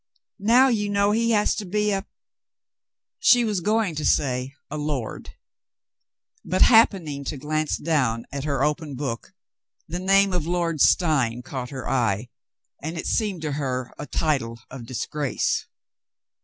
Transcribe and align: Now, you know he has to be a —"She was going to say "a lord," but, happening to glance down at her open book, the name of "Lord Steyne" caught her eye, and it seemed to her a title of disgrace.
Now, 0.39 0.67
you 0.69 0.89
know 0.89 1.11
he 1.11 1.29
has 1.29 1.53
to 1.57 1.63
be 1.63 1.91
a 1.91 2.07
—"She 3.19 3.45
was 3.45 3.61
going 3.61 3.93
to 3.93 4.03
say 4.03 4.55
"a 4.71 4.75
lord," 4.75 5.29
but, 6.43 6.63
happening 6.63 7.23
to 7.25 7.37
glance 7.37 7.77
down 7.77 8.25
at 8.31 8.43
her 8.43 8.63
open 8.63 8.95
book, 8.95 9.35
the 9.87 9.99
name 9.99 10.33
of 10.33 10.47
"Lord 10.47 10.81
Steyne" 10.81 11.43
caught 11.43 11.69
her 11.69 11.87
eye, 11.87 12.29
and 12.81 12.97
it 12.97 13.05
seemed 13.05 13.43
to 13.43 13.51
her 13.51 13.93
a 13.99 14.07
title 14.07 14.59
of 14.71 14.87
disgrace. 14.87 15.67